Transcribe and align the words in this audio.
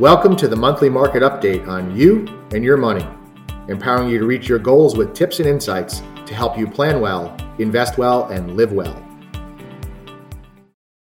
Welcome 0.00 0.34
to 0.36 0.48
the 0.48 0.56
monthly 0.56 0.88
market 0.88 1.22
update 1.22 1.68
on 1.68 1.94
you 1.94 2.26
and 2.54 2.64
your 2.64 2.78
money, 2.78 3.06
empowering 3.68 4.08
you 4.08 4.18
to 4.18 4.24
reach 4.24 4.48
your 4.48 4.58
goals 4.58 4.96
with 4.96 5.12
tips 5.12 5.40
and 5.40 5.46
insights 5.46 5.98
to 6.24 6.32
help 6.32 6.56
you 6.56 6.66
plan 6.66 7.02
well, 7.02 7.36
invest 7.58 7.98
well, 7.98 8.24
and 8.28 8.56
live 8.56 8.72
well. 8.72 9.04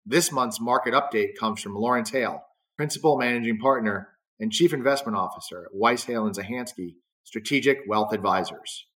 This 0.07 0.31
month's 0.31 0.59
market 0.59 0.95
update 0.95 1.35
comes 1.39 1.61
from 1.61 1.75
Lawrence 1.75 2.09
Hale, 2.09 2.43
Principal 2.77 3.15
Managing 3.19 3.59
Partner 3.59 4.09
and 4.39 4.51
Chief 4.51 4.73
Investment 4.73 5.15
Officer 5.15 5.65
at 5.65 5.75
Weiss 5.75 6.05
Hale 6.05 6.25
and 6.25 6.35
Zahansky 6.35 6.95
Strategic 7.25 7.81
Wealth 7.87 8.11
Advisors. 8.11 8.87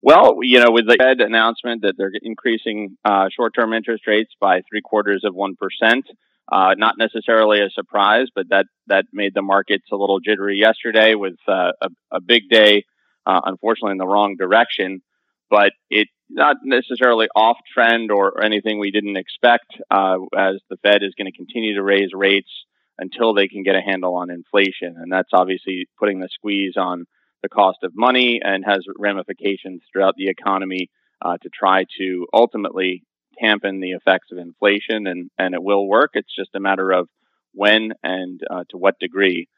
Well, 0.00 0.38
you 0.40 0.60
know, 0.60 0.70
with 0.70 0.86
the 0.86 0.96
Fed 0.98 1.20
announcement 1.20 1.82
that 1.82 1.96
they're 1.98 2.12
increasing 2.22 2.96
uh, 3.04 3.26
short-term 3.36 3.74
interest 3.74 4.06
rates 4.06 4.32
by 4.40 4.62
three 4.62 4.80
quarters 4.82 5.22
of 5.22 5.34
one 5.34 5.54
percent, 5.54 6.06
uh, 6.50 6.74
not 6.76 6.96
necessarily 6.98 7.60
a 7.60 7.70
surprise, 7.70 8.28
but 8.34 8.48
that 8.50 8.66
that 8.86 9.04
made 9.12 9.32
the 9.34 9.42
markets 9.42 9.86
a 9.92 9.96
little 9.96 10.20
jittery 10.20 10.58
yesterday 10.58 11.14
with 11.14 11.36
uh, 11.48 11.72
a, 11.80 11.88
a, 12.12 12.20
big 12.20 12.48
day, 12.50 12.84
uh, 13.26 13.40
unfortunately 13.44 13.92
in 13.92 13.98
the 13.98 14.06
wrong 14.06 14.36
direction. 14.38 15.00
But 15.48 15.72
it 15.88 16.08
not 16.28 16.56
necessarily 16.62 17.28
off 17.34 17.58
trend 17.72 18.10
or, 18.10 18.42
anything 18.42 18.78
we 18.78 18.90
didn't 18.90 19.16
expect, 19.16 19.66
uh, 19.90 20.16
as 20.36 20.56
the 20.68 20.76
Fed 20.82 21.02
is 21.02 21.14
going 21.16 21.30
to 21.30 21.36
continue 21.36 21.74
to 21.74 21.82
raise 21.82 22.10
rates 22.12 22.50
until 22.98 23.34
they 23.34 23.48
can 23.48 23.62
get 23.62 23.74
a 23.74 23.80
handle 23.80 24.14
on 24.16 24.30
inflation, 24.30 24.96
and 24.96 25.12
that's 25.12 25.30
obviously 25.32 25.86
putting 25.98 26.20
the 26.20 26.28
squeeze 26.32 26.74
on 26.76 27.04
the 27.42 27.48
cost 27.48 27.78
of 27.82 27.92
money 27.94 28.40
and 28.42 28.64
has 28.64 28.84
ramifications 28.98 29.82
throughout 29.92 30.14
the 30.16 30.28
economy 30.28 30.88
uh, 31.22 31.36
to 31.42 31.48
try 31.52 31.84
to 31.98 32.26
ultimately 32.32 33.02
dampen 33.40 33.80
the 33.80 33.92
effects 33.92 34.28
of 34.32 34.38
inflation, 34.38 35.06
and, 35.06 35.30
and 35.38 35.54
it 35.54 35.62
will 35.62 35.88
work. 35.88 36.10
It's 36.14 36.34
just 36.34 36.54
a 36.54 36.60
matter 36.60 36.90
of 36.90 37.08
when 37.52 37.92
and 38.02 38.40
uh, 38.50 38.64
to 38.70 38.76
what 38.76 38.98
degree. 38.98 39.48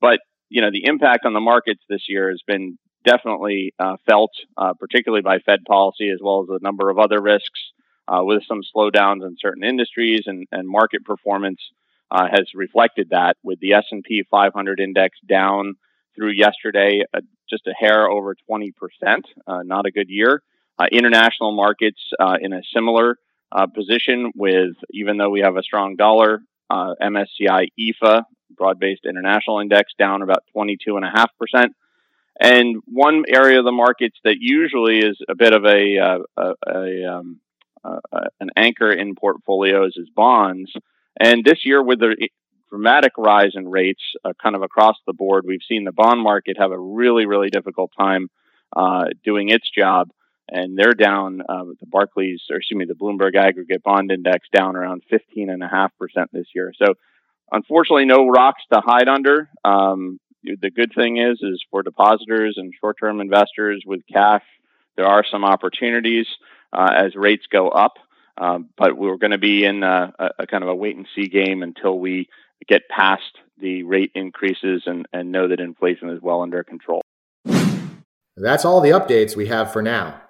But 0.00 0.20
you 0.48 0.62
know, 0.62 0.70
the 0.70 0.84
impact 0.84 1.24
on 1.26 1.32
the 1.32 1.40
markets 1.40 1.82
this 1.88 2.04
year 2.08 2.30
has 2.30 2.40
been 2.46 2.78
definitely 3.04 3.72
uh, 3.78 3.96
felt, 4.06 4.32
uh, 4.56 4.74
particularly 4.78 5.22
by 5.22 5.38
Fed 5.38 5.64
policy, 5.66 6.10
as 6.10 6.18
well 6.22 6.42
as 6.42 6.48
a 6.50 6.62
number 6.62 6.90
of 6.90 6.98
other 6.98 7.20
risks, 7.20 7.72
uh, 8.08 8.20
with 8.22 8.42
some 8.46 8.60
slowdowns 8.74 9.26
in 9.26 9.36
certain 9.40 9.64
industries 9.64 10.22
and, 10.26 10.46
and 10.52 10.68
market 10.68 11.04
performance 11.04 11.60
uh, 12.10 12.26
has 12.30 12.46
reflected 12.54 13.08
that. 13.10 13.36
With 13.42 13.58
the 13.60 13.74
S&P 13.74 14.24
500 14.30 14.80
index 14.80 15.18
down 15.28 15.74
through 16.14 16.32
yesterday, 16.32 17.02
uh, 17.12 17.20
just 17.50 17.66
a 17.66 17.74
hair 17.78 18.08
over 18.08 18.36
20%, 18.50 18.72
not 19.64 19.86
a 19.86 19.90
good 19.90 20.08
year. 20.08 20.42
international 20.92 21.54
markets 21.54 22.00
in 22.40 22.52
a 22.52 22.62
similar 22.74 23.16
uh, 23.56 23.66
position 23.66 24.32
with, 24.34 24.74
even 24.90 25.16
though 25.16 25.30
we 25.30 25.40
have 25.40 25.56
a 25.56 25.62
strong 25.62 25.96
dollar, 25.96 26.40
uh, 26.68 26.94
MSCI 27.02 27.68
EAFE, 27.78 28.22
broad 28.56 28.78
based 28.78 29.06
international 29.06 29.60
index, 29.60 29.92
down 29.98 30.22
about 30.22 30.44
22.5%. 30.54 31.68
And 32.38 32.82
one 32.84 33.24
area 33.32 33.58
of 33.58 33.64
the 33.64 33.72
markets 33.72 34.18
that 34.24 34.36
usually 34.38 34.98
is 34.98 35.16
a 35.26 35.34
bit 35.34 35.54
of 35.54 35.64
a, 35.64 35.98
uh, 35.98 36.18
a, 36.36 36.54
a 36.70 37.18
um, 37.18 37.40
an 38.40 38.50
anchor 38.56 38.90
in 38.92 39.14
portfolios 39.14 39.94
is 39.96 40.08
bonds. 40.14 40.72
And 41.18 41.44
this 41.44 41.64
year, 41.64 41.82
with 41.82 42.00
the 42.00 42.28
dramatic 42.68 43.12
rise 43.16 43.52
in 43.54 43.68
rates 43.68 44.02
uh, 44.24 44.32
kind 44.42 44.56
of 44.56 44.62
across 44.62 44.96
the 45.06 45.12
board, 45.12 45.44
we've 45.46 45.60
seen 45.66 45.84
the 45.84 45.92
bond 45.92 46.20
market 46.20 46.56
have 46.58 46.72
a 46.72 46.78
really, 46.78 47.26
really 47.26 47.48
difficult 47.48 47.92
time 47.98 48.28
uh, 48.76 49.04
doing 49.24 49.48
its 49.48 49.70
job 49.70 50.10
and 50.48 50.78
they're 50.78 50.94
down. 50.94 51.40
Uh, 51.40 51.64
the 51.80 51.86
Barclays, 51.86 52.42
or 52.50 52.56
excuse 52.56 52.78
me, 52.78 52.84
the 52.84 52.94
Bloomberg 52.94 53.36
Aggregate 53.36 53.82
Bond 53.82 54.10
Index 54.10 54.48
down 54.54 54.76
around 54.76 55.02
15.5% 55.12 55.90
this 56.32 56.46
year. 56.54 56.72
So, 56.80 56.94
unfortunately, 57.50 58.04
no 58.04 58.28
rocks 58.28 58.62
to 58.72 58.80
hide 58.80 59.08
under. 59.08 59.48
Um, 59.64 60.18
the 60.42 60.70
good 60.70 60.92
thing 60.94 61.16
is, 61.16 61.38
is 61.42 61.64
for 61.70 61.82
depositors 61.82 62.54
and 62.56 62.72
short-term 62.80 63.20
investors 63.20 63.82
with 63.84 64.02
cash, 64.12 64.44
there 64.96 65.06
are 65.06 65.24
some 65.30 65.44
opportunities 65.44 66.26
uh, 66.72 66.90
as 66.96 67.14
rates 67.16 67.46
go 67.50 67.68
up. 67.68 67.94
Um, 68.38 68.68
but 68.76 68.96
we're 68.96 69.16
going 69.16 69.30
to 69.30 69.38
be 69.38 69.64
in 69.64 69.82
a, 69.82 70.12
a, 70.38 70.46
kind 70.46 70.62
of 70.62 70.68
a 70.68 70.74
wait 70.74 70.94
and 70.96 71.08
see 71.14 71.26
game 71.26 71.62
until 71.62 71.98
we 71.98 72.28
get 72.68 72.88
past 72.88 73.38
the 73.58 73.82
rate 73.84 74.12
increases 74.14 74.82
and, 74.84 75.06
and 75.12 75.32
know 75.32 75.48
that 75.48 75.58
inflation 75.58 76.10
is 76.10 76.20
well 76.20 76.42
under 76.42 76.62
control. 76.62 77.00
That's 78.36 78.66
all 78.66 78.82
the 78.82 78.90
updates 78.90 79.34
we 79.34 79.46
have 79.46 79.72
for 79.72 79.80
now. 79.80 80.20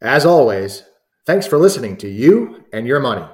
As 0.00 0.24
always, 0.24 0.84
thanks 1.26 1.44
for 1.46 1.58
listening 1.58 1.96
to 1.98 2.08
You 2.08 2.64
and 2.72 2.86
Your 2.86 3.00
Money. 3.00 3.26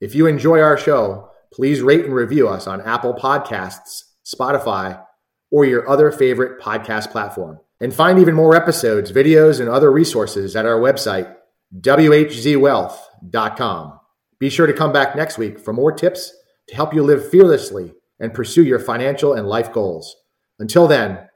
If 0.00 0.14
you 0.14 0.26
enjoy 0.26 0.60
our 0.60 0.76
show, 0.76 1.30
please 1.52 1.80
rate 1.80 2.04
and 2.04 2.14
review 2.14 2.48
us 2.48 2.66
on 2.66 2.82
Apple 2.82 3.14
Podcasts, 3.14 4.02
Spotify, 4.26 5.02
or 5.50 5.64
your 5.64 5.88
other 5.88 6.10
favorite 6.10 6.60
podcast 6.60 7.10
platform. 7.10 7.60
And 7.80 7.94
find 7.94 8.18
even 8.18 8.34
more 8.34 8.54
episodes, 8.54 9.10
videos, 9.10 9.58
and 9.58 9.70
other 9.70 9.90
resources 9.90 10.54
at 10.54 10.66
our 10.66 10.78
website, 10.78 11.34
whzwealth.com. 11.80 13.98
Be 14.38 14.50
sure 14.50 14.66
to 14.66 14.72
come 14.72 14.92
back 14.92 15.16
next 15.16 15.38
week 15.38 15.58
for 15.58 15.72
more 15.72 15.92
tips 15.92 16.30
to 16.68 16.74
help 16.74 16.92
you 16.92 17.02
live 17.02 17.30
fearlessly 17.30 17.94
and 18.20 18.34
pursue 18.34 18.64
your 18.64 18.78
financial 18.78 19.32
and 19.32 19.48
life 19.48 19.72
goals. 19.72 20.14
Until 20.58 20.86
then, 20.86 21.26